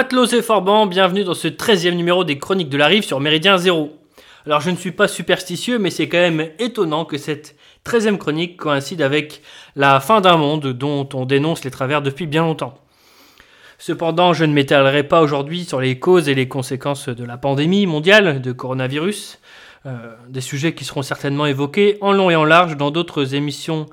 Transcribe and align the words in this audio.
Matelot 0.00 0.24
et 0.28 0.40
Forban, 0.40 0.86
bienvenue 0.86 1.24
dans 1.24 1.34
ce 1.34 1.46
13e 1.46 1.94
numéro 1.94 2.24
des 2.24 2.38
Chroniques 2.38 2.70
de 2.70 2.78
la 2.78 2.86
Rive 2.86 3.02
sur 3.02 3.20
Méridien 3.20 3.58
Zéro. 3.58 3.98
Alors 4.46 4.62
je 4.62 4.70
ne 4.70 4.76
suis 4.76 4.92
pas 4.92 5.08
superstitieux, 5.08 5.78
mais 5.78 5.90
c'est 5.90 6.08
quand 6.08 6.16
même 6.16 6.48
étonnant 6.58 7.04
que 7.04 7.18
cette 7.18 7.54
13e 7.84 8.16
chronique 8.16 8.56
coïncide 8.56 9.02
avec 9.02 9.42
la 9.76 10.00
fin 10.00 10.22
d'un 10.22 10.38
monde 10.38 10.68
dont 10.68 11.06
on 11.12 11.26
dénonce 11.26 11.64
les 11.64 11.70
travers 11.70 12.00
depuis 12.00 12.26
bien 12.26 12.44
longtemps. 12.44 12.78
Cependant, 13.76 14.32
je 14.32 14.46
ne 14.46 14.54
m'étalerai 14.54 15.02
pas 15.02 15.20
aujourd'hui 15.20 15.66
sur 15.66 15.82
les 15.82 15.98
causes 15.98 16.30
et 16.30 16.34
les 16.34 16.48
conséquences 16.48 17.10
de 17.10 17.24
la 17.26 17.36
pandémie 17.36 17.84
mondiale 17.84 18.40
de 18.40 18.52
coronavirus, 18.52 19.38
euh, 19.84 20.14
des 20.30 20.40
sujets 20.40 20.72
qui 20.72 20.86
seront 20.86 21.02
certainement 21.02 21.44
évoqués 21.44 21.98
en 22.00 22.12
long 22.12 22.30
et 22.30 22.36
en 22.36 22.46
large 22.46 22.78
dans 22.78 22.90
d'autres 22.90 23.34
émissions 23.34 23.84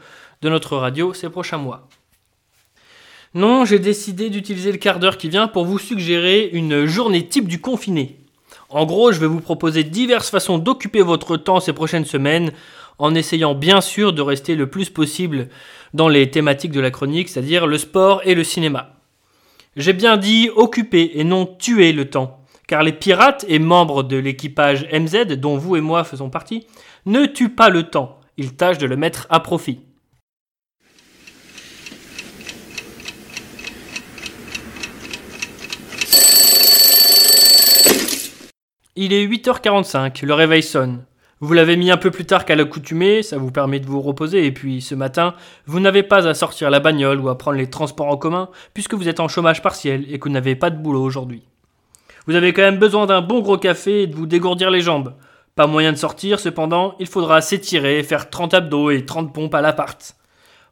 de 0.41 0.47
notre 0.47 0.77
radio 0.77 1.13
ces 1.13 1.29
prochains 1.29 1.57
mois. 1.57 1.89
Non, 3.37 3.65
j'ai 3.65 3.77
décidé 3.77 4.31
d'utiliser 4.31 4.71
le 4.71 4.79
quart 4.79 4.97
d'heure 4.97 5.15
qui 5.15 5.29
vient 5.29 5.47
pour 5.47 5.63
vous 5.63 5.77
suggérer 5.77 6.49
une 6.53 6.87
journée 6.87 7.27
type 7.27 7.47
du 7.47 7.61
confiné. 7.61 8.17
En 8.67 8.83
gros, 8.87 9.11
je 9.11 9.19
vais 9.19 9.27
vous 9.27 9.41
proposer 9.41 9.83
diverses 9.83 10.31
façons 10.31 10.57
d'occuper 10.57 11.03
votre 11.03 11.37
temps 11.37 11.59
ces 11.59 11.71
prochaines 11.71 12.03
semaines, 12.03 12.51
en 12.97 13.13
essayant 13.13 13.53
bien 13.53 13.79
sûr 13.79 14.11
de 14.11 14.23
rester 14.23 14.55
le 14.55 14.71
plus 14.71 14.89
possible 14.89 15.49
dans 15.93 16.09
les 16.09 16.31
thématiques 16.31 16.71
de 16.71 16.79
la 16.79 16.89
chronique, 16.89 17.29
c'est-à-dire 17.29 17.67
le 17.67 17.77
sport 17.77 18.21
et 18.25 18.33
le 18.33 18.43
cinéma. 18.43 18.95
J'ai 19.75 19.93
bien 19.93 20.17
dit 20.17 20.49
occuper 20.55 21.11
et 21.13 21.23
non 21.23 21.45
tuer 21.45 21.91
le 21.91 22.09
temps, 22.09 22.43
car 22.67 22.81
les 22.81 22.91
pirates 22.91 23.45
et 23.47 23.59
membres 23.59 24.01
de 24.01 24.17
l'équipage 24.17 24.87
MZ, 24.91 25.37
dont 25.37 25.57
vous 25.57 25.75
et 25.75 25.81
moi 25.81 26.03
faisons 26.03 26.31
partie, 26.31 26.65
ne 27.05 27.27
tuent 27.27 27.53
pas 27.53 27.69
le 27.69 27.83
temps, 27.83 28.19
ils 28.37 28.55
tâchent 28.55 28.79
de 28.79 28.87
le 28.87 28.97
mettre 28.97 29.27
à 29.29 29.39
profit. 29.41 29.81
Il 38.99 39.13
est 39.13 39.27
8h45, 39.27 40.25
le 40.25 40.33
réveil 40.33 40.63
sonne. 40.63 41.05
Vous 41.39 41.53
l'avez 41.53 41.77
mis 41.77 41.91
un 41.91 41.97
peu 41.97 42.09
plus 42.09 42.25
tard 42.25 42.45
qu'à 42.45 42.55
l'accoutumée, 42.55 43.21
ça 43.21 43.37
vous 43.37 43.51
permet 43.51 43.79
de 43.79 43.85
vous 43.85 44.01
reposer, 44.01 44.47
et 44.47 44.51
puis 44.51 44.81
ce 44.81 44.95
matin, 44.95 45.35
vous 45.67 45.79
n'avez 45.79 46.01
pas 46.01 46.27
à 46.27 46.33
sortir 46.33 46.71
la 46.71 46.79
bagnole 46.79 47.19
ou 47.19 47.29
à 47.29 47.37
prendre 47.37 47.59
les 47.59 47.69
transports 47.69 48.07
en 48.07 48.17
commun, 48.17 48.49
puisque 48.73 48.95
vous 48.95 49.07
êtes 49.07 49.19
en 49.19 49.27
chômage 49.27 49.61
partiel 49.61 50.11
et 50.11 50.17
que 50.17 50.27
vous 50.27 50.33
n'avez 50.33 50.55
pas 50.55 50.71
de 50.71 50.81
boulot 50.81 51.03
aujourd'hui. 51.03 51.43
Vous 52.25 52.33
avez 52.33 52.53
quand 52.53 52.63
même 52.63 52.79
besoin 52.79 53.05
d'un 53.05 53.21
bon 53.21 53.41
gros 53.41 53.59
café 53.59 54.01
et 54.01 54.07
de 54.07 54.15
vous 54.15 54.25
dégourdir 54.25 54.71
les 54.71 54.81
jambes. 54.81 55.13
Pas 55.53 55.67
moyen 55.67 55.91
de 55.91 55.97
sortir, 55.97 56.39
cependant, 56.39 56.95
il 56.97 57.05
faudra 57.05 57.41
s'étirer, 57.41 58.01
faire 58.01 58.31
30 58.31 58.55
abdos 58.55 58.89
et 58.89 59.05
30 59.05 59.31
pompes 59.31 59.53
à 59.53 59.61
l'appart. 59.61 60.15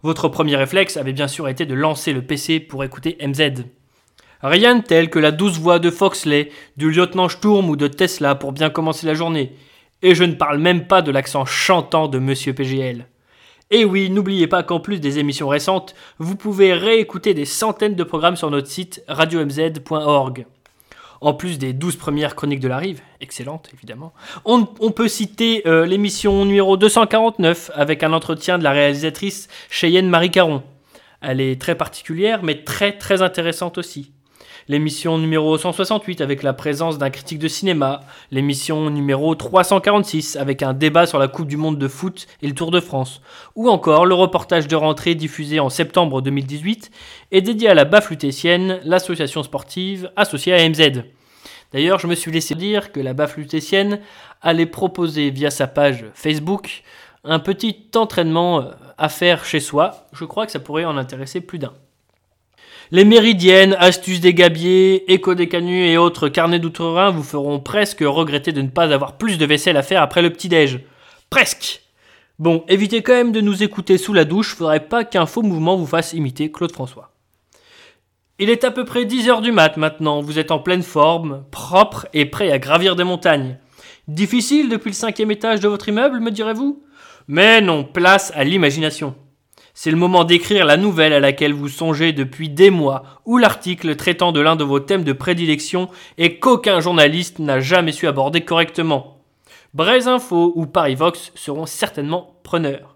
Votre 0.01 0.29
premier 0.29 0.55
réflexe 0.55 0.97
avait 0.97 1.13
bien 1.13 1.27
sûr 1.27 1.47
été 1.47 1.67
de 1.67 1.75
lancer 1.75 2.11
le 2.11 2.23
PC 2.23 2.59
pour 2.59 2.83
écouter 2.83 3.19
MZ. 3.21 3.65
Rien 4.41 4.75
de 4.75 4.83
tel 4.83 5.09
que 5.09 5.19
la 5.19 5.31
douce 5.31 5.58
voix 5.59 5.80
de 5.80 5.89
Foxley, 5.89 6.52
du 6.78 6.91
lieutenant 6.91 7.30
Sturm 7.30 7.69
ou 7.69 7.75
de 7.75 7.88
Tesla 7.88 8.36
pour 8.36 8.52
bien 8.52 8.69
commencer 8.69 9.08
la 9.08 9.14
journée. 9.14 9.53
Et 10.02 10.14
je 10.14 10.23
ne 10.23 10.33
parle 10.33 10.59
même 10.59 10.88
pas 10.88 11.02
de 11.02 11.11
l'accent 11.11 11.45
chantant 11.45 12.08
de 12.08 12.19
Monsieur 12.19 12.53
PGL. 12.53 13.08
Et 13.72 13.83
oui, 13.83 14.11
n'oubliez 14.11 14.45
pas 14.45 14.61
qu'en 14.61 14.80
plus 14.80 15.00
des 15.00 15.17
émissions 15.17 15.47
récentes, 15.47 15.95
vous 16.19 16.36
pouvez 16.36 16.73
réécouter 16.73 17.33
des 17.33 17.45
centaines 17.45 17.95
de 17.95 18.03
programmes 18.03 18.36
sur 18.36 18.52
notre 18.52 18.67
site 18.67 19.03
radiomz.org. 19.08 20.45
En 21.22 21.33
plus 21.33 21.58
des 21.58 21.73
12 21.73 21.95
premières 21.95 22.36
chroniques 22.36 22.59
de 22.59 22.67
la 22.67 22.77
rive, 22.77 23.02
excellente 23.21 23.71
évidemment, 23.73 24.14
on, 24.43 24.65
peut 24.65 25.08
citer 25.08 25.64
euh, 25.65 25.88
l'émission 25.88 26.45
numéro 26.45 26.77
249 26.77 27.71
avec 27.73 28.04
un 28.04 28.14
entretien 28.14 28.59
de 28.59 28.64
la 28.64 28.71
réalisatrice 28.71 29.48
Cheyenne 29.71 30.09
Marie 30.09 30.30
Caron. 30.30 30.61
Elle 31.21 31.42
est 31.42 31.59
très 31.59 31.76
particulière 31.76 32.43
mais 32.43 32.64
très 32.64 32.98
très 32.98 33.23
intéressante 33.23 33.80
aussi 33.80 34.11
l'émission 34.67 35.17
numéro 35.17 35.58
168 35.58 36.21
avec 36.21 36.42
la 36.42 36.53
présence 36.53 36.98
d'un 36.98 37.09
critique 37.09 37.39
de 37.39 37.48
cinéma, 37.48 38.02
l'émission 38.31 38.89
numéro 38.89 39.36
346 39.36 40.36
avec 40.37 40.64
un 40.64 40.73
débat 40.73 41.05
sur 41.05 41.20
la 41.20 41.27
Coupe 41.27 41.48
du 41.48 41.58
Monde 41.58 41.77
de 41.77 41.87
foot 41.87 42.26
et 42.42 42.48
le 42.48 42.55
Tour 42.55 42.71
de 42.71 42.80
France, 42.80 43.21
ou 43.55 43.70
encore 43.70 44.05
le 44.05 44.15
reportage 44.15 44.67
de 44.67 44.76
rentrée 44.76 45.14
diffusé 45.14 45.59
en 45.59 45.70
septembre 45.70 46.21
2018 46.21 46.92
et 47.31 47.42
dédié 47.42 47.70
à 47.70 47.76
la 47.76 47.86
Baflutétienne, 47.86 48.80
l'association 48.83 49.43
sportive 49.43 50.11
associée 50.15 50.53
à 50.53 50.67
MZ. 50.67 51.03
D'ailleurs, 51.71 51.99
je 51.99 52.08
me 52.08 52.15
suis 52.15 52.32
laissé 52.32 52.55
dire 52.55 52.92
que 52.92 52.99
la 52.99 53.14
Baflutétienne 53.14 53.99
allait 54.42 54.65
proposer 54.65 55.30
via 55.30 55.52
sa 55.52 55.67
page 55.67 56.05
Facebook 56.14 56.83
un 57.23 57.39
petit 57.39 57.89
entraînement 57.95 58.61
euh, 58.61 58.71
à 58.97 59.09
faire 59.09 59.45
chez 59.45 59.59
soi. 59.59 60.08
Je 60.14 60.26
crois 60.26 60.45
que 60.45 60.52
ça 60.52 60.59
pourrait 60.59 60.86
en 60.86 60.97
intéresser 60.97 61.42
plus 61.42 61.59
d'un. 61.59 61.73
Les 62.91 63.03
méridiennes, 63.03 63.75
astuces 63.79 64.19
des 64.19 64.35
gabiers, 64.35 65.11
écho 65.11 65.33
des 65.33 65.47
canuts 65.47 65.87
et 65.87 65.97
autres 65.97 66.29
carnets 66.29 66.59
d'outre-Rhin 66.59 67.09
vous 67.09 67.23
feront 67.23 67.59
presque 67.59 68.01
regretter 68.01 68.51
de 68.51 68.61
ne 68.61 68.67
pas 68.67 68.93
avoir 68.93 69.17
plus 69.17 69.39
de 69.39 69.45
vaisselle 69.45 69.77
à 69.77 69.83
faire 69.83 70.03
après 70.03 70.21
le 70.21 70.29
petit-déj. 70.29 70.81
Presque 71.29 71.81
Bon, 72.37 72.63
évitez 72.67 73.01
quand 73.01 73.13
même 73.13 73.31
de 73.31 73.41
nous 73.41 73.63
écouter 73.63 73.97
sous 73.97 74.13
la 74.13 74.25
douche, 74.25 74.55
faudrait 74.55 74.87
pas 74.87 75.03
qu'un 75.03 75.25
faux 75.25 75.41
mouvement 75.41 75.77
vous 75.77 75.87
fasse 75.87 76.13
imiter 76.13 76.51
Claude 76.51 76.73
François. 76.73 77.11
Il 78.37 78.49
est 78.49 78.65
à 78.65 78.71
peu 78.71 78.83
près 78.83 79.05
10h 79.05 79.41
du 79.41 79.53
mat 79.53 79.77
maintenant, 79.77 80.21
vous 80.21 80.37
êtes 80.37 80.52
en 80.52 80.59
pleine 80.59 80.83
forme, 80.83 81.45
propre 81.49 82.07
et 82.13 82.25
prêt 82.25 82.52
à 82.52 82.59
gravir 82.59 82.97
des 82.97 83.05
montagnes. 83.05 83.57
Difficile 84.09 84.69
depuis 84.69 84.89
le 84.89 84.95
cinquième 84.95 85.31
étage 85.31 85.61
de 85.61 85.69
votre 85.69 85.87
immeuble, 85.87 86.19
me 86.19 86.29
direz-vous? 86.29 86.83
Mais 87.27 87.61
non, 87.61 87.83
place 87.83 88.31
à 88.35 88.43
l'imagination. 88.43 89.15
C'est 89.77 89.91
le 89.91 89.97
moment 89.97 90.23
d'écrire 90.23 90.65
la 90.65 90.77
nouvelle 90.77 91.11
à 91.11 91.19
laquelle 91.19 91.53
vous 91.53 91.67
songez 91.67 92.13
depuis 92.13 92.47
des 92.47 92.69
mois, 92.69 93.03
ou 93.25 93.37
l'article 93.37 93.97
traitant 93.97 94.31
de 94.31 94.39
l'un 94.39 94.55
de 94.55 94.63
vos 94.63 94.80
thèmes 94.80 95.03
de 95.03 95.11
prédilection 95.11 95.89
et 96.17 96.39
qu'aucun 96.39 96.80
journaliste 96.80 97.39
n'a 97.39 97.59
jamais 97.59 97.91
su 97.91 98.08
aborder 98.08 98.39
correctement. 98.39 99.17
Braise 99.73 100.08
Info 100.08 100.53
ou 100.55 100.65
Parivox 100.65 101.33
seront 101.35 101.65
certainement 101.65 102.39
preneurs. 102.43 102.95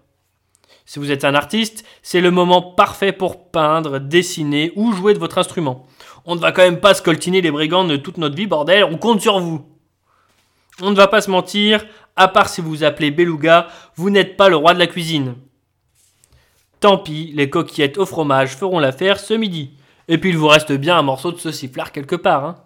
Si 0.86 0.98
vous 0.98 1.12
êtes 1.12 1.26
un 1.26 1.34
artiste, 1.34 1.84
c'est 2.00 2.22
le 2.22 2.30
moment 2.30 2.62
parfait 2.62 3.12
pour 3.12 3.50
peindre, 3.50 4.00
dessiner 4.00 4.72
ou 4.74 4.92
jouer 4.92 5.12
de 5.12 5.18
votre 5.18 5.36
instrument. 5.36 5.86
On 6.24 6.34
ne 6.34 6.40
va 6.40 6.50
quand 6.50 6.62
même 6.62 6.80
pas 6.80 6.94
scoltiner 6.94 7.42
les 7.42 7.50
brigands 7.50 7.84
de 7.84 7.96
toute 7.96 8.16
notre 8.16 8.36
vie, 8.36 8.46
bordel, 8.46 8.84
on 8.84 8.96
compte 8.96 9.20
sur 9.20 9.38
vous. 9.38 9.66
On 10.80 10.90
ne 10.90 10.96
va 10.96 11.08
pas 11.08 11.20
se 11.20 11.30
mentir, 11.30 11.84
à 12.16 12.26
part 12.26 12.48
si 12.48 12.62
vous 12.62 12.70
vous 12.70 12.84
appelez 12.84 13.10
Beluga, 13.10 13.68
vous 13.96 14.08
n'êtes 14.08 14.38
pas 14.38 14.48
le 14.48 14.56
roi 14.56 14.72
de 14.72 14.78
la 14.78 14.86
cuisine. 14.86 15.34
Tant 16.80 16.96
pis, 16.96 17.30
les 17.34 17.50
coquillettes 17.50 17.98
au 17.98 18.06
fromage 18.06 18.56
feront 18.56 18.78
l'affaire 18.78 19.20
ce 19.20 19.34
midi. 19.34 19.70
Et 20.08 20.16
puis 20.16 20.30
il 20.30 20.38
vous 20.38 20.48
reste 20.48 20.72
bien 20.72 20.96
un 20.96 21.02
morceau 21.02 21.30
de 21.30 21.38
sauciflard 21.38 21.92
quelque 21.92 22.16
part. 22.16 22.44
Hein. 22.44 22.56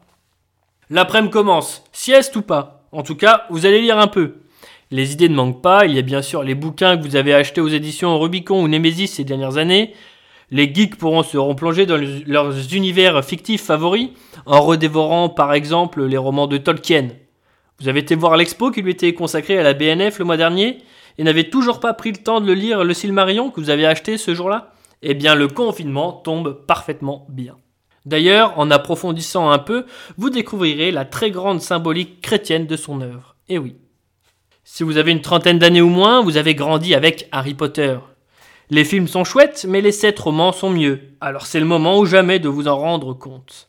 L'après-midi 0.88 1.32
commence, 1.32 1.82
sieste 1.92 2.36
ou 2.36 2.42
pas? 2.42 2.86
En 2.92 3.02
tout 3.02 3.16
cas, 3.16 3.44
vous 3.50 3.66
allez 3.66 3.80
lire 3.80 3.98
un 3.98 4.06
peu. 4.06 4.36
Les 4.92 5.12
idées 5.12 5.28
ne 5.28 5.34
manquent 5.34 5.62
pas, 5.62 5.86
il 5.86 5.94
y 5.94 5.98
a 5.98 6.02
bien 6.02 6.22
sûr 6.22 6.44
les 6.44 6.54
bouquins 6.54 6.96
que 6.96 7.02
vous 7.02 7.16
avez 7.16 7.34
achetés 7.34 7.60
aux 7.60 7.68
éditions 7.68 8.16
Rubicon 8.20 8.62
ou 8.62 8.68
Nemesis 8.68 9.08
ces 9.08 9.24
dernières 9.24 9.56
années. 9.56 9.92
Les 10.52 10.72
geeks 10.72 10.96
pourront 10.96 11.24
se 11.24 11.36
replonger 11.36 11.84
dans 11.84 12.00
leurs 12.26 12.72
univers 12.72 13.24
fictifs 13.24 13.64
favoris 13.64 14.10
en 14.46 14.60
redévorant 14.60 15.28
par 15.28 15.52
exemple 15.54 16.04
les 16.04 16.18
romans 16.18 16.46
de 16.46 16.58
Tolkien. 16.58 17.08
Vous 17.80 17.88
avez 17.88 18.00
été 18.00 18.14
voir 18.14 18.36
l'expo 18.36 18.70
qui 18.70 18.82
lui 18.82 18.92
était 18.92 19.14
consacrée 19.14 19.58
à 19.58 19.64
la 19.64 19.74
BNF 19.74 20.20
le 20.20 20.24
mois 20.24 20.36
dernier? 20.36 20.78
Et 21.18 21.24
n'avez 21.24 21.50
toujours 21.50 21.80
pas 21.80 21.94
pris 21.94 22.12
le 22.12 22.18
temps 22.18 22.40
de 22.40 22.46
le 22.46 22.54
lire, 22.54 22.84
le 22.84 22.94
Silmarillion, 22.94 23.50
que 23.50 23.60
vous 23.60 23.70
avez 23.70 23.86
acheté 23.86 24.18
ce 24.18 24.34
jour-là? 24.34 24.72
Eh 25.02 25.14
bien, 25.14 25.34
le 25.34 25.48
confinement 25.48 26.12
tombe 26.12 26.64
parfaitement 26.66 27.26
bien. 27.28 27.56
D'ailleurs, 28.06 28.58
en 28.58 28.70
approfondissant 28.70 29.50
un 29.50 29.58
peu, 29.58 29.86
vous 30.16 30.30
découvrirez 30.30 30.90
la 30.90 31.04
très 31.04 31.30
grande 31.30 31.60
symbolique 31.60 32.20
chrétienne 32.20 32.66
de 32.66 32.76
son 32.76 33.00
œuvre. 33.00 33.36
Et 33.48 33.58
oui. 33.58 33.76
Si 34.64 34.82
vous 34.82 34.96
avez 34.96 35.12
une 35.12 35.20
trentaine 35.20 35.58
d'années 35.58 35.82
ou 35.82 35.88
moins, 35.88 36.22
vous 36.22 36.36
avez 36.36 36.54
grandi 36.54 36.94
avec 36.94 37.28
Harry 37.32 37.54
Potter. 37.54 37.98
Les 38.70 38.84
films 38.84 39.08
sont 39.08 39.24
chouettes, 39.24 39.66
mais 39.68 39.82
les 39.82 39.92
sept 39.92 40.18
romans 40.18 40.52
sont 40.52 40.70
mieux. 40.70 41.00
Alors 41.20 41.46
c'est 41.46 41.60
le 41.60 41.66
moment 41.66 41.98
ou 41.98 42.06
jamais 42.06 42.38
de 42.38 42.48
vous 42.48 42.66
en 42.66 42.76
rendre 42.76 43.12
compte. 43.12 43.68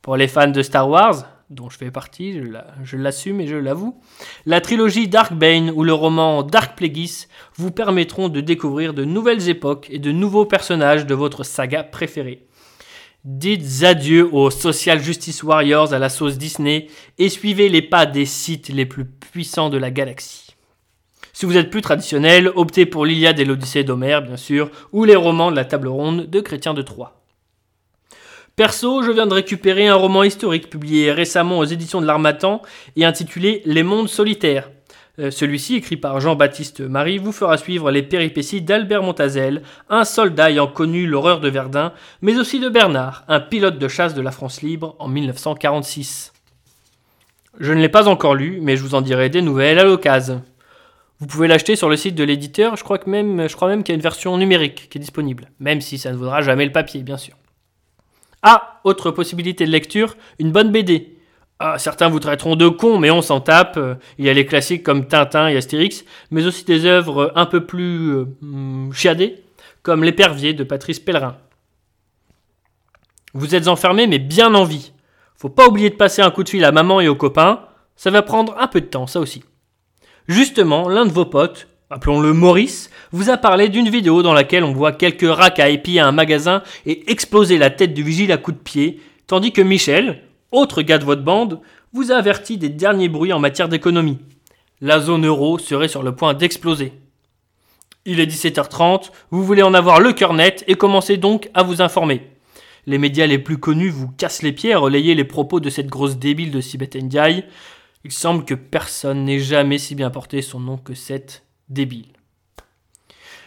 Pour 0.00 0.16
les 0.16 0.28
fans 0.28 0.48
de 0.48 0.62
Star 0.62 0.88
Wars, 0.88 1.26
dont 1.50 1.68
je 1.68 1.76
fais 1.76 1.90
partie, 1.90 2.40
je 2.84 2.96
l'assume 2.96 3.40
et 3.40 3.48
je 3.48 3.56
l'avoue, 3.56 4.00
la 4.46 4.60
trilogie 4.60 5.08
Darkbane 5.08 5.70
ou 5.70 5.82
le 5.82 5.92
roman 5.92 6.44
Dark 6.44 6.76
Plagueis 6.76 7.26
vous 7.56 7.72
permettront 7.72 8.28
de 8.28 8.40
découvrir 8.40 8.94
de 8.94 9.04
nouvelles 9.04 9.48
époques 9.48 9.88
et 9.90 9.98
de 9.98 10.12
nouveaux 10.12 10.46
personnages 10.46 11.06
de 11.06 11.14
votre 11.14 11.42
saga 11.42 11.82
préférée. 11.82 12.46
Dites 13.24 13.82
adieu 13.82 14.28
aux 14.32 14.50
Social 14.50 15.02
Justice 15.02 15.42
Warriors 15.42 15.92
à 15.92 15.98
la 15.98 16.08
sauce 16.08 16.38
Disney 16.38 16.86
et 17.18 17.28
suivez 17.28 17.68
les 17.68 17.82
pas 17.82 18.06
des 18.06 18.26
sites 18.26 18.68
les 18.68 18.86
plus 18.86 19.04
puissants 19.04 19.70
de 19.70 19.76
la 19.76 19.90
galaxie. 19.90 20.54
Si 21.32 21.46
vous 21.46 21.56
êtes 21.56 21.70
plus 21.70 21.82
traditionnel, 21.82 22.50
optez 22.54 22.86
pour 22.86 23.04
l'Iliade 23.04 23.40
et 23.40 23.44
l'Odyssée 23.44 23.84
d'Homère, 23.84 24.22
bien 24.22 24.36
sûr, 24.36 24.70
ou 24.92 25.04
les 25.04 25.16
romans 25.16 25.50
de 25.50 25.56
la 25.56 25.64
table 25.64 25.88
ronde 25.88 26.30
de 26.30 26.40
Chrétien 26.40 26.74
de 26.74 26.82
Troyes. 26.82 27.19
Perso, 28.60 29.02
je 29.02 29.10
viens 29.10 29.26
de 29.26 29.32
récupérer 29.32 29.88
un 29.88 29.94
roman 29.94 30.22
historique 30.22 30.68
publié 30.68 31.12
récemment 31.12 31.60
aux 31.60 31.64
éditions 31.64 32.02
de 32.02 32.06
l'Armatan 32.06 32.60
et 32.94 33.06
intitulé 33.06 33.62
Les 33.64 33.82
mondes 33.82 34.10
solitaires. 34.10 34.70
Euh, 35.18 35.30
celui-ci, 35.30 35.76
écrit 35.76 35.96
par 35.96 36.20
Jean-Baptiste 36.20 36.82
Marie, 36.82 37.16
vous 37.16 37.32
fera 37.32 37.56
suivre 37.56 37.90
les 37.90 38.02
péripéties 38.02 38.60
d'Albert 38.60 39.02
Montazel, 39.02 39.62
un 39.88 40.04
soldat 40.04 40.50
ayant 40.50 40.66
connu 40.66 41.06
l'horreur 41.06 41.40
de 41.40 41.48
Verdun, 41.48 41.94
mais 42.20 42.36
aussi 42.38 42.60
de 42.60 42.68
Bernard, 42.68 43.24
un 43.28 43.40
pilote 43.40 43.78
de 43.78 43.88
chasse 43.88 44.12
de 44.12 44.20
la 44.20 44.30
France 44.30 44.60
libre 44.60 44.94
en 44.98 45.08
1946. 45.08 46.34
Je 47.60 47.72
ne 47.72 47.80
l'ai 47.80 47.88
pas 47.88 48.08
encore 48.08 48.34
lu, 48.34 48.58
mais 48.60 48.76
je 48.76 48.82
vous 48.82 48.94
en 48.94 49.00
dirai 49.00 49.30
des 49.30 49.40
nouvelles 49.40 49.78
à 49.78 49.84
l'occasion. 49.84 50.42
Vous 51.18 51.26
pouvez 51.26 51.48
l'acheter 51.48 51.76
sur 51.76 51.88
le 51.88 51.96
site 51.96 52.14
de 52.14 52.24
l'éditeur, 52.24 52.76
je 52.76 52.84
crois, 52.84 52.98
même 53.06 53.38
qu'il 53.48 53.88
y 53.88 53.92
a 53.92 53.94
une 53.94 54.02
version 54.02 54.36
numérique 54.36 54.90
qui 54.90 54.98
est 54.98 55.00
disponible, 55.00 55.48
même 55.60 55.80
si 55.80 55.96
ça 55.96 56.12
ne 56.12 56.18
vaudra 56.18 56.42
jamais 56.42 56.66
le 56.66 56.72
papier, 56.72 57.02
bien 57.02 57.16
sûr. 57.16 57.39
Ah, 58.42 58.80
autre 58.84 59.10
possibilité 59.10 59.66
de 59.66 59.70
lecture, 59.70 60.16
une 60.38 60.52
bonne 60.52 60.70
BD. 60.70 61.16
Ah, 61.58 61.78
certains 61.78 62.08
vous 62.08 62.20
traiteront 62.20 62.56
de 62.56 62.68
con, 62.68 62.98
mais 62.98 63.10
on 63.10 63.20
s'en 63.20 63.40
tape. 63.40 63.78
Il 64.18 64.24
y 64.24 64.30
a 64.30 64.32
les 64.32 64.46
classiques 64.46 64.82
comme 64.82 65.06
Tintin 65.06 65.48
et 65.48 65.56
Astérix, 65.56 66.04
mais 66.30 66.46
aussi 66.46 66.64
des 66.64 66.86
œuvres 66.86 67.32
un 67.34 67.44
peu 67.44 67.66
plus 67.66 68.14
euh, 68.14 68.24
hmm, 68.40 68.92
chiadées, 68.92 69.42
comme 69.82 70.02
L'épervier 70.02 70.54
de 70.54 70.64
Patrice 70.64 71.00
Pellerin. 71.00 71.36
Vous 73.34 73.54
êtes 73.54 73.68
enfermé, 73.68 74.06
mais 74.06 74.18
bien 74.18 74.54
en 74.54 74.64
vie. 74.64 74.92
Faut 75.36 75.50
pas 75.50 75.68
oublier 75.68 75.90
de 75.90 75.94
passer 75.96 76.22
un 76.22 76.30
coup 76.30 76.44
de 76.44 76.48
fil 76.48 76.64
à 76.64 76.72
maman 76.72 77.00
et 77.00 77.08
aux 77.08 77.16
copains. 77.16 77.60
Ça 77.94 78.10
va 78.10 78.22
prendre 78.22 78.56
un 78.58 78.66
peu 78.66 78.80
de 78.80 78.86
temps, 78.86 79.06
ça 79.06 79.20
aussi. 79.20 79.44
Justement, 80.28 80.88
l'un 80.88 81.04
de 81.04 81.12
vos 81.12 81.26
potes, 81.26 81.68
appelons-le 81.90 82.32
Maurice, 82.32 82.88
vous 83.10 83.30
a 83.30 83.36
parlé 83.36 83.68
d'une 83.68 83.88
vidéo 83.88 84.22
dans 84.22 84.32
laquelle 84.32 84.62
on 84.62 84.72
voit 84.72 84.92
quelques 84.92 85.28
racailles 85.28 85.82
piller 85.82 86.00
un 86.00 86.12
magasin 86.12 86.62
et 86.86 87.10
exploser 87.10 87.58
la 87.58 87.70
tête 87.70 87.94
du 87.94 88.04
vigile 88.04 88.30
à 88.30 88.36
coups 88.36 88.56
de 88.56 88.62
pied, 88.62 89.00
tandis 89.26 89.52
que 89.52 89.60
Michel, 89.60 90.22
autre 90.52 90.82
gars 90.82 90.98
de 90.98 91.04
votre 91.04 91.22
bande, 91.22 91.60
vous 91.92 92.12
a 92.12 92.16
averti 92.16 92.56
des 92.56 92.68
derniers 92.68 93.08
bruits 93.08 93.32
en 93.32 93.40
matière 93.40 93.68
d'économie. 93.68 94.18
La 94.80 95.00
zone 95.00 95.26
euro 95.26 95.58
serait 95.58 95.88
sur 95.88 96.04
le 96.04 96.14
point 96.14 96.32
d'exploser. 96.32 96.92
Il 98.06 98.20
est 98.20 98.26
17h30, 98.26 99.10
vous 99.30 99.44
voulez 99.44 99.62
en 99.62 99.74
avoir 99.74 100.00
le 100.00 100.12
cœur 100.12 100.32
net 100.32 100.64
et 100.68 100.76
commencez 100.76 101.16
donc 101.16 101.50
à 101.54 101.64
vous 101.64 101.82
informer. 101.82 102.30
Les 102.86 102.96
médias 102.98 103.26
les 103.26 103.38
plus 103.38 103.58
connus 103.58 103.90
vous 103.90 104.08
cassent 104.08 104.42
les 104.42 104.52
pieds 104.52 104.72
à 104.72 104.78
relayer 104.78 105.14
les 105.14 105.24
propos 105.24 105.60
de 105.60 105.68
cette 105.68 105.88
grosse 105.88 106.16
débile 106.16 106.50
de 106.50 106.60
Sibeth 106.60 106.94
Ndiaye. 106.96 107.44
Il 108.04 108.12
semble 108.12 108.44
que 108.46 108.54
personne 108.54 109.24
n'ait 109.24 109.38
jamais 109.40 109.76
si 109.76 109.94
bien 109.94 110.08
porté 110.08 110.40
son 110.40 110.60
nom 110.60 110.78
que 110.78 110.94
cette 110.94 111.42
débile. 111.70 112.12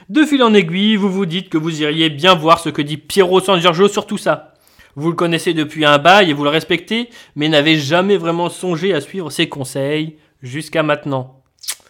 De 0.10 0.26
fil 0.26 0.44
en 0.44 0.54
aiguille, 0.54 0.96
vous 0.96 1.12
vous 1.12 1.26
dites 1.26 1.50
que 1.50 1.58
vous 1.58 1.82
iriez 1.82 2.10
bien 2.10 2.36
voir 2.36 2.60
ce 2.60 2.70
que 2.70 2.82
dit 2.82 2.98
Piero 2.98 3.40
San 3.40 3.60
Giorgio 3.60 3.88
sur 3.88 4.06
tout 4.06 4.18
ça. 4.18 4.54
Vous 4.96 5.10
le 5.10 5.16
connaissez 5.16 5.54
depuis 5.54 5.86
un 5.86 5.98
bail 5.98 6.30
et 6.30 6.34
vous 6.34 6.44
le 6.44 6.50
respectez, 6.50 7.10
mais 7.36 7.50
n'avez 7.50 7.78
jamais 7.78 8.18
vraiment 8.18 8.50
songé 8.50 8.94
à 8.94 9.02
suivre 9.02 9.30
ses 9.30 9.48
conseils 9.48 10.18
jusqu'à 10.42 10.84
maintenant. 10.84 11.42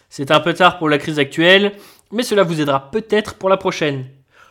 C'est 0.08 0.30
un 0.30 0.40
peu 0.40 0.54
tard 0.54 0.78
pour 0.78 0.88
la 0.88 0.98
crise 0.98 1.18
actuelle, 1.18 1.72
mais 2.12 2.22
cela 2.22 2.44
vous 2.44 2.60
aidera 2.60 2.90
peut-être 2.90 3.34
pour 3.34 3.48
la 3.48 3.56
prochaine. 3.56 4.06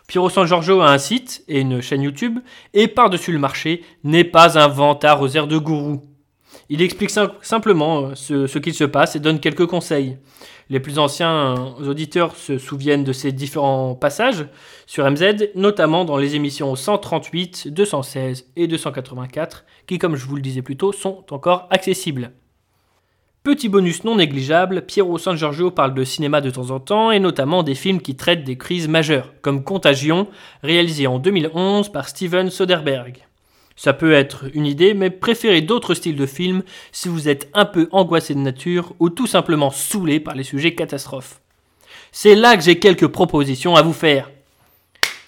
Piero 0.07 0.30
San 0.30 0.45
Giorgio 0.45 0.81
a 0.81 0.91
un 0.91 0.97
site 0.97 1.44
et 1.47 1.62
une 1.62 1.81
chaîne 1.81 2.01
YouTube, 2.01 2.39
et 2.74 2.88
par-dessus 2.88 3.31
le 3.31 3.39
marché 3.39 3.83
n'est 4.03 4.25
pas 4.25 4.59
un 4.59 4.68
vantard 4.68 5.21
aux 5.21 5.30
airs 5.30 5.47
de 5.47 5.57
gourou. 5.57 6.01
Il 6.69 6.81
explique 6.81 7.12
simplement 7.42 8.06
euh, 8.06 8.15
ce, 8.15 8.48
ce 8.48 8.60
qu'il 8.60 8.74
se 8.74 8.83
passe 8.83 9.15
et 9.15 9.19
donne 9.19 9.39
quelques 9.39 9.68
conseils. 9.68 10.18
Les 10.69 10.80
plus 10.80 10.98
anciens 10.98 11.75
auditeurs 11.86 12.36
se 12.36 12.57
souviennent 12.57 13.04
de 13.04 13.13
ces 13.13 13.31
différents 13.31 13.95
passages 13.95 14.48
sur 14.88 15.10
MZ, 15.10 15.51
notamment 15.56 16.06
dans 16.06 16.18
les 16.18 16.36
émissions 16.36 16.75
138, 16.75 17.68
216 17.68 18.48
et 18.56 18.68
284, 18.68 19.65
qui, 19.88 20.00
comme 20.00 20.15
je 20.15 20.25
vous 20.25 20.36
le 20.36 20.42
disais 20.42 20.62
plus 20.62 20.77
tôt, 20.77 20.94
sont 20.94 21.25
encore 21.31 21.68
accessibles. 21.69 22.31
Petit 23.44 23.68
bonus 23.68 24.06
non 24.06 24.16
négligeable, 24.16 24.86
Piero 24.86 25.18
San 25.18 25.36
Giorgio 25.36 25.69
parle 25.69 25.94
de 25.94 26.06
cinéma 26.06 26.39
de 26.39 26.50
temps 26.50 26.71
en 26.71 26.80
temps 26.80 27.12
et 27.12 27.19
notamment 27.19 27.62
des 27.62 27.75
films 27.75 28.00
qui 28.00 28.16
traitent 28.16 28.45
des 28.45 28.57
crises 28.57 28.88
majeures, 28.88 29.33
comme 29.42 29.66
Contagion, 29.66 30.30
réalisé 30.62 31.07
en 31.07 31.19
2011 31.19 31.89
par 31.89 32.07
Steven 32.07 32.50
Soderbergh. 32.50 33.27
Ça 33.75 33.94
peut 33.94 34.14
être 34.14 34.46
une 34.54 34.66
idée, 34.66 34.94
mais 34.94 35.10
préférez 35.10 35.62
d'autres 35.62 35.94
styles 35.94 36.16
de 36.16 36.25
films 36.25 36.64
si 36.92 37.10
vous 37.10 37.28
êtes 37.28 37.50
un 37.54 37.66
peu 37.66 37.88
angoissé 37.92 38.34
de 38.34 38.40
nature 38.40 38.94
ou 39.00 39.10
tout 39.10 39.28
simplement 39.28 39.72
saoulé 39.72 40.20
par 40.20 40.36
les 40.36 40.44
sujets 40.44 40.75
catastrophes. 40.75 41.42
C'est 42.12 42.36
là 42.36 42.56
que 42.56 42.64
j'ai 42.64 42.78
quelques 42.78 43.08
propositions 43.08 43.75
à 43.75 43.81
vous 43.81 43.94
faire. 43.94 44.30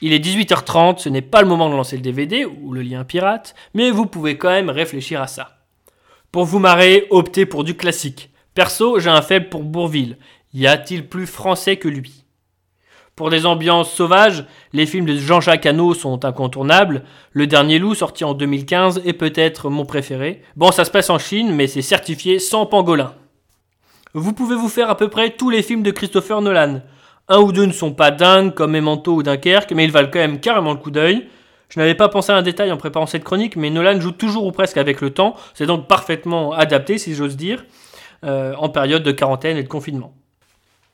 Il 0.02 0.14
est 0.14 0.24
18h30, 0.24 1.00
ce 1.00 1.10
n'est 1.10 1.22
pas 1.22 1.42
le 1.42 1.48
moment 1.48 1.70
de 1.70 1.76
lancer 1.76 1.96
le 1.96 2.02
DVD 2.04 2.46
ou 2.46 2.74
le 2.74 2.82
lien 2.82 3.04
pirate, 3.04 3.56
mais 3.74 3.90
vous 3.90 4.06
pouvez 4.06 4.38
quand 4.38 4.50
même 4.50 4.70
réfléchir 4.70 5.22
à 5.22 5.28
ça. 5.28 5.58
Pour 6.32 6.46
vous 6.46 6.60
marrer, 6.60 7.08
optez 7.10 7.46
pour 7.46 7.64
du 7.64 7.76
classique. 7.76 8.30
Perso, 8.54 9.00
j'ai 9.00 9.10
un 9.10 9.22
faible 9.22 9.50
pour 9.50 9.64
Bourville. 9.64 10.18
Y 10.54 10.68
a-t-il 10.68 11.08
plus 11.08 11.26
français 11.26 11.78
que 11.78 11.88
lui? 11.88 12.25
Pour 13.16 13.30
des 13.30 13.46
ambiances 13.46 13.94
sauvages, 13.94 14.44
les 14.74 14.86
films 14.86 15.06
de 15.06 15.16
Jean-Jacques 15.16 15.66
Hano 15.66 15.94
sont 15.94 16.26
incontournables. 16.26 17.04
Le 17.32 17.48
Dernier 17.48 17.80
Loup, 17.80 17.96
sorti 17.96 18.26
en 18.26 18.34
2015, 18.34 19.04
est 19.06 19.14
peut-être 19.14 19.70
mon 19.70 19.86
préféré. 19.86 20.42
Bon, 20.58 20.72
ça 20.72 20.84
se 20.84 20.92
passe 20.92 21.10
en 21.10 21.18
Chine, 21.18 21.56
mais 21.56 21.68
c'est 21.68 21.82
certifié 21.82 22.40
sans 22.40 22.66
pangolin. 22.66 23.14
Vous 24.14 24.34
pouvez 24.34 24.56
vous 24.56 24.68
faire 24.68 24.90
à 24.90 24.98
peu 24.98 25.08
près 25.08 25.30
tous 25.30 25.50
les 25.50 25.64
films 25.64 25.82
de 25.82 25.92
Christopher 25.92 26.42
Nolan. 26.42 26.82
Un 27.30 27.40
ou 27.40 27.54
deux 27.54 27.66
ne 27.66 27.72
sont 27.72 27.94
pas 27.94 28.12
dingues 28.12 28.54
comme 28.54 28.72
Memento 28.72 29.14
ou 29.14 29.24
Dunkerque, 29.24 29.72
mais 29.72 29.86
ils 29.86 29.92
valent 29.92 30.10
quand 30.12 30.20
même 30.20 30.42
carrément 30.42 30.74
le 30.74 30.80
coup 30.80 30.92
d'œil. 30.92 31.28
Je 31.70 31.80
n'avais 31.80 31.96
pas 31.96 32.10
pensé 32.10 32.34
à 32.34 32.36
un 32.36 32.42
détail 32.42 32.72
en 32.72 32.78
préparant 32.78 33.06
cette 33.06 33.24
chronique, 33.24 33.56
mais 33.56 33.70
Nolan 33.70 34.00
joue 34.02 34.12
toujours 34.12 34.46
ou 34.46 34.52
presque 34.52 34.78
avec 34.78 35.00
le 35.00 35.12
temps. 35.12 35.36
C'est 35.54 35.66
donc 35.66 35.88
parfaitement 35.88 36.52
adapté, 36.52 36.98
si 36.98 37.16
j'ose 37.16 37.38
dire, 37.38 37.66
euh, 38.26 38.54
en 38.58 38.68
période 38.68 39.04
de 39.04 39.12
quarantaine 39.14 39.56
et 39.56 39.64
de 39.64 39.70
confinement. 39.70 40.14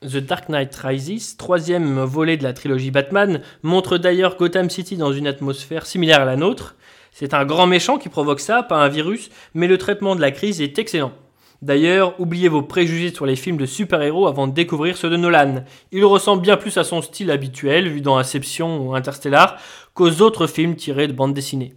The 0.02 0.16
Dark 0.16 0.48
Knight 0.48 0.74
Rises, 0.74 1.36
troisième 1.36 2.00
volet 2.00 2.36
de 2.36 2.42
la 2.42 2.52
trilogie 2.52 2.90
Batman, 2.90 3.40
montre 3.62 3.98
d'ailleurs 3.98 4.36
Gotham 4.36 4.68
City 4.68 4.96
dans 4.96 5.12
une 5.12 5.26
atmosphère 5.26 5.86
similaire 5.86 6.22
à 6.22 6.24
la 6.24 6.36
nôtre. 6.36 6.74
C'est 7.12 7.34
un 7.34 7.44
grand 7.44 7.66
méchant 7.66 7.98
qui 7.98 8.08
provoque 8.08 8.40
ça, 8.40 8.62
pas 8.62 8.82
un 8.82 8.88
virus, 8.88 9.30
mais 9.54 9.68
le 9.68 9.78
traitement 9.78 10.16
de 10.16 10.20
la 10.20 10.32
crise 10.32 10.60
est 10.60 10.78
excellent. 10.78 11.12
D'ailleurs, 11.60 12.18
oubliez 12.18 12.48
vos 12.48 12.62
préjugés 12.62 13.14
sur 13.14 13.26
les 13.26 13.36
films 13.36 13.56
de 13.56 13.66
super-héros 13.66 14.26
avant 14.26 14.48
de 14.48 14.52
découvrir 14.52 14.96
ceux 14.96 15.10
de 15.10 15.16
Nolan. 15.16 15.64
Il 15.92 16.04
ressemble 16.04 16.42
bien 16.42 16.56
plus 16.56 16.76
à 16.76 16.84
son 16.84 17.00
style 17.00 17.30
habituel, 17.30 17.88
vu 17.88 18.00
dans 18.00 18.18
Inception 18.18 18.84
ou 18.84 18.96
Interstellar, 18.96 19.58
qu'aux 19.94 20.20
autres 20.20 20.48
films 20.48 20.74
tirés 20.74 21.06
de 21.06 21.12
bande 21.12 21.34
dessinée. 21.34 21.74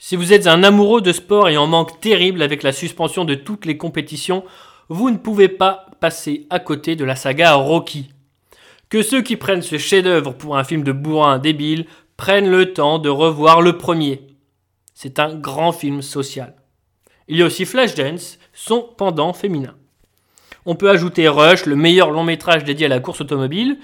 Si 0.00 0.16
vous 0.16 0.32
êtes 0.32 0.48
un 0.48 0.64
amoureux 0.64 1.00
de 1.00 1.12
sport 1.12 1.48
et 1.48 1.56
en 1.56 1.68
manque 1.68 2.00
terrible 2.00 2.42
avec 2.42 2.64
la 2.64 2.72
suspension 2.72 3.24
de 3.24 3.36
toutes 3.36 3.66
les 3.66 3.76
compétitions, 3.76 4.42
vous 4.88 5.10
ne 5.10 5.18
pouvez 5.18 5.48
pas 5.48 5.87
passer 6.00 6.46
à 6.50 6.58
côté 6.58 6.96
de 6.96 7.04
la 7.04 7.16
saga 7.16 7.54
Rocky. 7.54 8.10
Que 8.88 9.02
ceux 9.02 9.22
qui 9.22 9.36
prennent 9.36 9.62
ce 9.62 9.78
chef-d'œuvre 9.78 10.32
pour 10.32 10.56
un 10.56 10.64
film 10.64 10.82
de 10.82 10.92
bourrin 10.92 11.38
débile 11.38 11.86
prennent 12.16 12.50
le 12.50 12.72
temps 12.72 12.98
de 12.98 13.08
revoir 13.08 13.60
le 13.60 13.76
premier. 13.76 14.22
C'est 14.94 15.18
un 15.18 15.34
grand 15.34 15.72
film 15.72 16.02
social. 16.02 16.54
Il 17.28 17.36
y 17.36 17.42
a 17.42 17.46
aussi 17.46 17.64
Flashdance, 17.64 18.38
son 18.52 18.88
pendant 18.96 19.32
féminin. 19.32 19.74
On 20.66 20.74
peut 20.74 20.90
ajouter 20.90 21.28
Rush, 21.28 21.66
le 21.66 21.76
meilleur 21.76 22.10
long 22.10 22.24
métrage 22.24 22.64
dédié 22.64 22.86
à 22.86 22.88
la 22.88 23.00
course 23.00 23.20
automobile, 23.20 23.78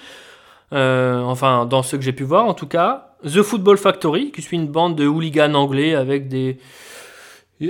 euh, 0.72 1.20
enfin 1.20 1.66
dans 1.66 1.82
ce 1.82 1.96
que 1.96 2.02
j'ai 2.02 2.12
pu 2.12 2.24
voir 2.24 2.46
en 2.46 2.54
tout 2.54 2.66
cas. 2.66 3.16
The 3.24 3.42
Football 3.42 3.78
Factory, 3.78 4.32
qui 4.32 4.42
suit 4.42 4.56
une 4.56 4.68
bande 4.68 4.96
de 4.96 5.06
hooligans 5.06 5.54
anglais 5.54 5.94
avec 5.94 6.28
des, 6.28 6.58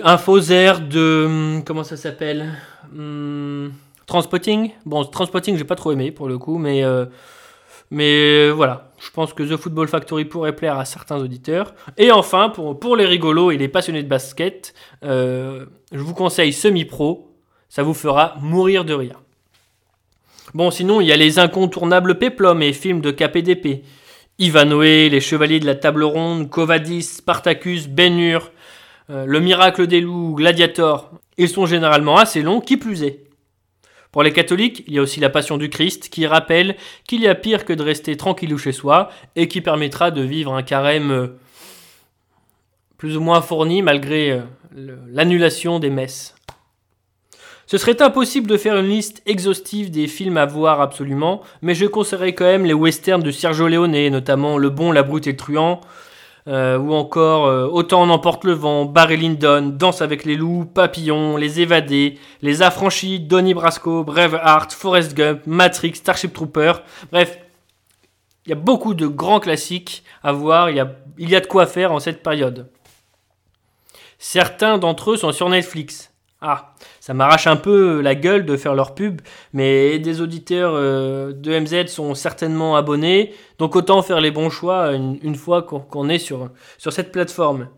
un 0.03 0.19
faux 0.19 0.41
air 0.41 0.81
de. 0.81 1.25
Hum, 1.27 1.65
comment 1.65 1.85
ça 1.85 1.97
s'appelle? 1.97 2.55
Hum, 2.97 3.73
Transpotting. 4.07 4.71
Bon, 4.85 5.05
Transpotting, 5.05 5.57
j'ai 5.57 5.65
pas 5.65 5.77
trop 5.77 5.93
aimé 5.93 6.11
pour 6.11 6.29
le 6.29 6.39
coup, 6.39 6.59
mais. 6.59 6.85
Euh, 6.85 7.07
mais 7.91 8.51
voilà, 8.51 8.91
je 8.99 9.11
pense 9.11 9.35
que 9.35 9.43
The 9.43 9.57
Football 9.57 9.89
Factory 9.89 10.25
pourrait 10.25 10.57
plaire 10.57 10.79
à 10.79 10.85
certains 10.85 11.19
auditeurs. 11.19 11.75
Et 11.97 12.11
enfin, 12.11 12.49
pour, 12.49 12.81
pour 12.81 12.97
les 12.97 13.07
rigolos 13.07 13.51
et 13.51 13.59
les 13.59 13.69
passionnés 13.69 14.03
de 14.03 14.09
basket, 14.09 14.75
euh, 15.05 15.67
je 15.93 15.99
vous 15.99 16.15
conseille 16.15 16.53
Semi-Pro. 16.53 17.31
Ça 17.69 17.83
vous 17.83 17.95
fera 17.95 18.37
mourir 18.41 18.85
de 18.85 18.95
rire. 18.95 19.21
Bon, 20.55 20.71
sinon, 20.71 21.01
il 21.01 21.07
y 21.07 21.13
a 21.13 21.17
les 21.17 21.39
incontournables 21.39 22.19
péplums 22.19 22.63
et 22.63 22.73
films 22.73 23.01
de 23.01 23.11
KPDP. 23.11 23.85
Ivanoé, 24.39 25.09
Les 25.09 25.21
Chevaliers 25.21 25.61
de 25.61 25.67
la 25.67 25.75
Table 25.75 26.05
Ronde, 26.05 26.51
Covadis, 26.51 27.03
Spartacus, 27.03 27.89
Ben 27.89 28.19
Hur, 28.19 28.51
euh, 29.11 29.25
le 29.27 29.41
miracle 29.41 29.87
des 29.87 30.01
loups, 30.01 30.35
Gladiator, 30.35 31.13
ils 31.37 31.49
sont 31.49 31.67
généralement 31.67 32.17
assez 32.17 32.43
longs, 32.43 32.61
qui 32.61 32.77
plus 32.77 33.05
est. 33.05 33.25
Pour 34.15 34.23
les 34.23 34.33
catholiques, 34.33 34.85
il 34.87 34.95
y 34.95 35.01
a 35.01 35.03
aussi 35.03 35.19
la 35.19 35.29
Passion 35.29 35.57
du 35.57 35.69
Christ 35.69 36.09
qui 36.09 36.25
rappelle 36.25 36.77
qu'il 37.09 37.21
y 37.21 37.27
a 37.27 37.35
pire 37.35 37.65
que 37.65 37.73
de 37.73 37.83
rester 37.83 38.17
tranquillou 38.17 38.59
chez 38.59 38.71
soi 38.71 39.11
et 39.35 39.49
qui 39.49 39.61
permettra 39.61 40.13
de 40.13 40.23
vivre 40.23 40.55
un 40.55 40.63
carême 40.63 41.11
euh, 41.11 41.27
plus 42.97 43.17
ou 43.17 43.21
moins 43.21 43.43
fourni 43.43 43.83
malgré 43.83 44.31
euh, 44.31 44.43
l'annulation 45.09 45.81
des 45.81 45.91
messes. 45.91 46.37
Ce 47.67 47.77
serait 47.77 48.01
impossible 48.01 48.47
de 48.47 48.57
faire 48.57 48.77
une 48.77 48.89
liste 48.89 49.21
exhaustive 49.27 49.91
des 49.91 50.07
films 50.07 50.37
à 50.37 50.47
voir 50.47 50.81
absolument, 50.81 51.43
mais 51.61 51.75
je 51.75 51.87
conseillerais 51.87 52.35
quand 52.35 52.45
même 52.45 52.67
les 52.67 52.73
westerns 52.73 53.21
de 53.21 53.33
Sergio 53.33 53.67
Leone, 53.67 54.11
notamment 54.11 54.59
Le 54.59 54.71
Bon, 54.71 54.93
la 54.93 55.03
Brute 55.03 55.27
et 55.27 55.33
le 55.33 55.37
Truand, 55.37 55.81
euh, 56.47 56.77
ou 56.79 56.93
encore 56.93 57.47
euh, 57.47 57.67
Autant 57.67 58.03
on 58.03 58.11
emporte 58.11 58.45
le 58.45 58.53
vent, 58.53 58.85
Barry 58.85 59.17
Lyndon, 59.17 59.73
Danse 59.75 60.03
avec 60.03 60.25
les 60.25 60.37
loups, 60.37 60.67
Papillon, 60.67 61.37
Les 61.37 61.61
évadés, 61.61 62.19
Les 62.43 62.63
affranchis, 62.63 63.21
Donnie 63.21 63.55
Brasco, 63.55 64.05
Braveheart, 64.05 64.73
Forrest 64.73 65.15
Gump, 65.15 65.41
Matrix, 65.47 65.95
Starship 65.95 66.33
Trooper. 66.35 66.73
Bref, 67.11 67.39
il 68.47 68.51
y 68.51 68.53
a 68.53 68.57
beaucoup 68.57 68.95
de 68.95 69.07
grands 69.07 69.41
classiques 69.41 70.05
à 70.23 70.33
voir, 70.33 70.69
il 70.69 70.77
y 70.77 70.81
a, 70.81 70.93
il 71.19 71.31
y 71.31 71.37
a 71.37 71.41
de 71.41 71.47
quoi 71.47 71.67
faire 71.67 71.93
en 71.93 71.99
cette 71.99 72.23
période. 72.23 72.69
Certains 74.19 74.79
d'entre 74.79 75.13
eux 75.13 75.17
sont 75.17 75.33
sur 75.33 75.49
Netflix. 75.49 76.13
Ah, 76.41 76.74
ça 77.05 77.13
m'arrache 77.13 77.47
un 77.47 77.57
peu 77.57 78.01
la 78.01 78.15
gueule 78.15 78.47
de 78.47 78.57
faire 78.57 78.75
leur 78.75 78.95
pub, 78.95 79.21
mais 79.53 79.99
des 79.99 80.23
auditeurs 80.23 80.73
euh, 80.75 81.35
de 81.35 81.61
MZ 81.61 81.89
sont 81.89 82.15
certainement 82.15 82.77
abonnés, 82.77 83.35
donc 83.59 83.77
autant 83.77 84.01
faire 84.01 84.23
les 84.23 84.31
bons 84.31 84.49
choix 84.49 84.95
une, 84.95 85.35
fois 85.35 85.61
qu'on 85.65 86.09
est 86.09 86.19
sur, 86.19 86.49
sur 86.79 86.95
cette 86.95 87.13
plateforme. 87.13 87.69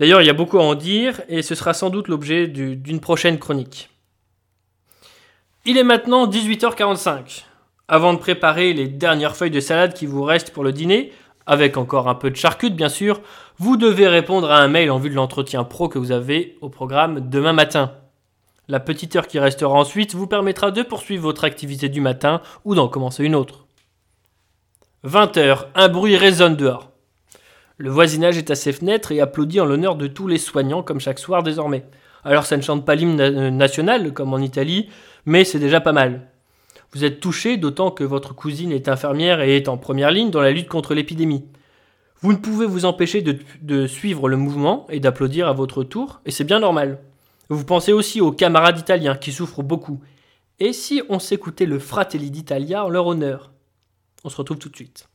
D'ailleurs, 0.00 0.20
il 0.20 0.26
y 0.26 0.30
a 0.30 0.32
beaucoup 0.34 0.58
à 0.58 0.64
en 0.64 0.74
dire, 0.74 1.20
et 1.28 1.42
ce 1.42 1.54
sera 1.54 1.74
sans 1.74 1.90
doute 1.90 2.08
l'objet 2.08 2.48
d'une 2.48 2.98
prochaine 2.98 3.38
chronique. 3.38 3.88
Il 5.64 5.78
est 5.78 5.84
maintenant 5.84 6.26
18h45. 6.26 7.44
Avant 7.86 8.14
de 8.14 8.18
préparer 8.18 8.72
les 8.72 8.88
dernières 8.88 9.36
feuilles 9.36 9.52
de 9.52 9.60
salade 9.60 9.94
qui 9.94 10.06
vous 10.06 10.24
restent 10.24 10.50
pour 10.50 10.64
le 10.64 10.72
dîner, 10.72 11.12
avec 11.46 11.76
encore 11.76 12.08
un 12.08 12.16
peu 12.16 12.32
de 12.32 12.36
charcute 12.36 12.74
bien 12.74 12.88
sûr, 12.88 13.20
vous 13.58 13.76
devez 13.76 14.08
répondre 14.08 14.50
à 14.50 14.58
un 14.58 14.66
mail 14.66 14.90
en 14.90 14.98
vue 14.98 15.10
de 15.10 15.14
l'entretien 15.14 15.62
pro 15.62 15.88
que 15.88 16.00
vous 16.00 16.10
avez 16.10 16.58
au 16.62 16.68
programme 16.68 17.30
demain 17.30 17.52
matin. 17.52 17.92
La 18.68 18.80
petite 18.80 19.14
heure 19.16 19.26
qui 19.26 19.38
restera 19.38 19.74
ensuite 19.74 20.14
vous 20.14 20.26
permettra 20.26 20.70
de 20.70 20.82
poursuivre 20.82 21.22
votre 21.22 21.44
activité 21.44 21.88
du 21.88 22.00
matin 22.00 22.40
ou 22.64 22.74
d'en 22.74 22.88
commencer 22.88 23.24
une 23.24 23.34
autre. 23.34 23.66
20 25.02 25.36
h 25.36 25.66
un 25.74 25.88
bruit 25.88 26.16
résonne 26.16 26.56
dehors. 26.56 26.90
Le 27.76 27.90
voisinage 27.90 28.38
est 28.38 28.50
à 28.50 28.54
ses 28.54 28.72
fenêtres 28.72 29.12
et 29.12 29.20
applaudit 29.20 29.60
en 29.60 29.66
l'honneur 29.66 29.96
de 29.96 30.06
tous 30.06 30.28
les 30.28 30.38
soignants 30.38 30.82
comme 30.82 31.00
chaque 31.00 31.18
soir 31.18 31.42
désormais. 31.42 31.84
Alors 32.24 32.46
ça 32.46 32.56
ne 32.56 32.62
chante 32.62 32.86
pas 32.86 32.94
l'hymne 32.94 33.50
national 33.50 34.12
comme 34.14 34.32
en 34.32 34.38
Italie, 34.38 34.88
mais 35.26 35.44
c'est 35.44 35.58
déjà 35.58 35.80
pas 35.80 35.92
mal. 35.92 36.28
Vous 36.92 37.04
êtes 37.04 37.20
touché 37.20 37.56
d'autant 37.56 37.90
que 37.90 38.04
votre 38.04 38.34
cousine 38.34 38.72
est 38.72 38.88
infirmière 38.88 39.40
et 39.40 39.56
est 39.56 39.68
en 39.68 39.76
première 39.76 40.10
ligne 40.12 40.30
dans 40.30 40.40
la 40.40 40.52
lutte 40.52 40.68
contre 40.68 40.94
l'épidémie. 40.94 41.44
Vous 42.20 42.32
ne 42.32 42.38
pouvez 42.38 42.64
vous 42.64 42.86
empêcher 42.86 43.20
de, 43.20 43.86
suivre 43.86 44.28
le 44.28 44.36
mouvement 44.36 44.86
et 44.88 45.00
d'applaudir 45.00 45.48
à 45.48 45.52
votre 45.52 45.84
tour, 45.84 46.20
et 46.24 46.30
c'est 46.30 46.44
bien 46.44 46.60
normal. 46.60 47.00
Vous 47.48 47.64
pensez 47.64 47.92
aussi 47.92 48.20
aux 48.20 48.32
camarades 48.32 48.78
italiens 48.78 49.16
qui 49.16 49.32
souffrent 49.32 49.62
beaucoup. 49.62 50.00
Et 50.60 50.72
si 50.72 51.02
on 51.08 51.18
s'écoutait 51.18 51.66
le 51.66 51.78
Fratelli 51.78 52.30
d'Italia 52.30 52.84
en 52.84 52.88
leur 52.88 53.06
honneur? 53.06 53.52
On 54.24 54.28
se 54.28 54.36
retrouve 54.36 54.58
tout 54.58 54.68
de 54.68 54.76
suite. 54.76 55.08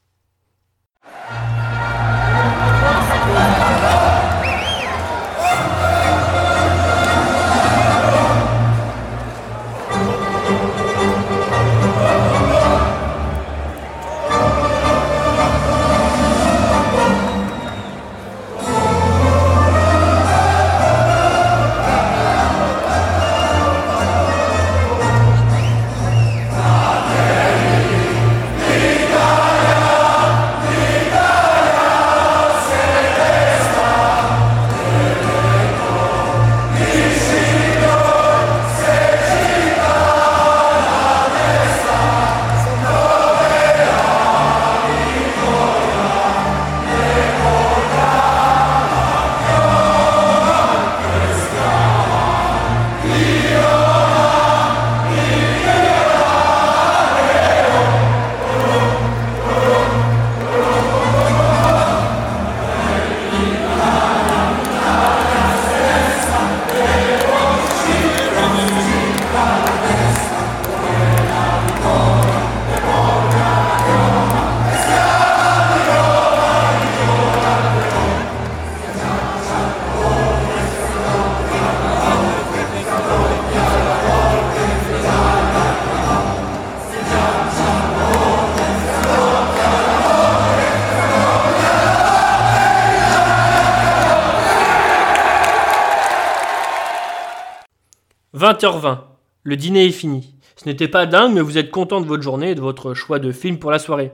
20h20. 98.60 98.98
Le 99.44 99.56
dîner 99.56 99.86
est 99.86 99.92
fini. 99.92 100.36
Ce 100.58 100.68
n'était 100.68 100.90
pas 100.90 101.06
dingue, 101.06 101.34
mais 101.34 101.42
vous 101.42 101.58
êtes 101.58 101.72
content 101.72 102.02
de 102.02 102.06
votre 102.06 102.24
journée 102.24 102.52
et 102.52 102.56
de 102.56 102.62
votre 102.62 102.94
choix 102.94 103.18
de 103.18 103.32
film 103.32 103.58
pour 103.58 103.72
la 103.72 103.80
soirée. 103.80 104.12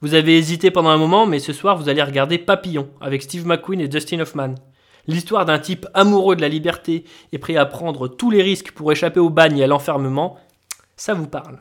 Vous 0.00 0.14
avez 0.14 0.38
hésité 0.38 0.70
pendant 0.70 0.88
un 0.88 0.96
moment, 0.96 1.26
mais 1.26 1.38
ce 1.38 1.52
soir 1.52 1.76
vous 1.76 1.90
allez 1.90 2.02
regarder 2.02 2.38
Papillon 2.38 2.88
avec 3.02 3.22
Steve 3.22 3.46
McQueen 3.46 3.82
et 3.82 3.88
Dustin 3.88 4.20
Hoffman. 4.20 4.54
L'histoire 5.06 5.44
d'un 5.44 5.58
type 5.58 5.86
amoureux 5.92 6.36
de 6.36 6.40
la 6.40 6.48
liberté 6.48 7.04
et 7.32 7.38
prêt 7.38 7.56
à 7.56 7.66
prendre 7.66 8.08
tous 8.08 8.30
les 8.30 8.42
risques 8.42 8.72
pour 8.72 8.90
échapper 8.90 9.20
au 9.20 9.28
bagne 9.28 9.58
et 9.58 9.64
à 9.64 9.66
l'enfermement, 9.66 10.38
ça 10.96 11.12
vous 11.12 11.26
parle. 11.26 11.60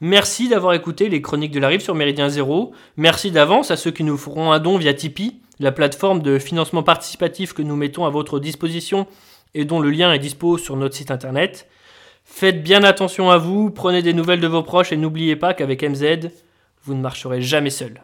Merci 0.00 0.48
d'avoir 0.48 0.74
écouté 0.74 1.08
les 1.08 1.22
chroniques 1.22 1.52
de 1.52 1.60
la 1.60 1.68
rive 1.68 1.80
sur 1.80 1.94
Méridien 1.94 2.28
Zéro. 2.28 2.72
Merci 2.96 3.30
d'avance 3.30 3.70
à 3.70 3.76
ceux 3.76 3.92
qui 3.92 4.04
nous 4.04 4.18
feront 4.18 4.52
un 4.52 4.58
don 4.58 4.76
via 4.76 4.92
Tipeee, 4.92 5.40
la 5.58 5.72
plateforme 5.72 6.20
de 6.20 6.38
financement 6.38 6.82
participatif 6.82 7.54
que 7.54 7.62
nous 7.62 7.76
mettons 7.76 8.04
à 8.04 8.10
votre 8.10 8.40
disposition 8.40 9.06
et 9.54 9.64
dont 9.64 9.80
le 9.80 9.90
lien 9.90 10.12
est 10.12 10.18
dispo 10.18 10.58
sur 10.58 10.76
notre 10.76 10.94
site 10.94 11.10
internet. 11.10 11.68
Faites 12.24 12.62
bien 12.62 12.84
attention 12.84 13.30
à 13.30 13.38
vous, 13.38 13.70
prenez 13.70 14.02
des 14.02 14.14
nouvelles 14.14 14.40
de 14.40 14.46
vos 14.46 14.62
proches 14.62 14.92
et 14.92 14.96
n'oubliez 14.96 15.36
pas 15.36 15.54
qu'avec 15.54 15.82
MZ, 15.82 16.30
vous 16.84 16.94
ne 16.94 17.00
marcherez 17.00 17.42
jamais 17.42 17.70
seul. 17.70 18.02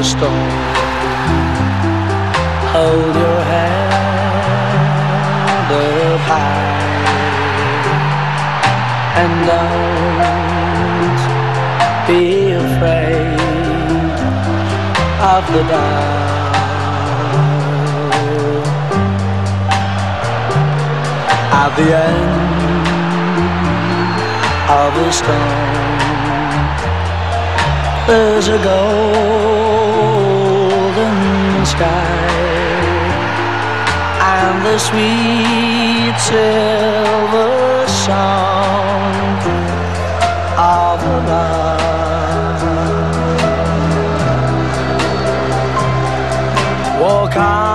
the 0.00 0.06
storm. 0.06 0.50
Hold 2.72 3.14
your 3.24 3.40
head 3.50 3.90
up 5.72 6.20
high 6.30 6.70
and 9.20 9.32
don't 9.50 11.20
be 12.08 12.22
afraid 12.64 13.40
of 15.34 15.42
the 15.54 15.62
dark. 15.72 16.20
At 21.62 21.70
the 21.78 21.88
end 22.08 22.40
of 24.80 24.90
the 24.98 25.10
storm, 25.20 25.98
there's 28.06 28.48
a 28.48 28.58
goal 28.64 29.69
sky 31.80 32.30
and 34.36 34.56
the 34.66 34.78
sweet 34.78 36.16
silver 36.28 37.88
song 37.88 39.38
of 40.58 41.00
love. 41.28 42.60
walk 47.00 47.36
on. 47.36 47.69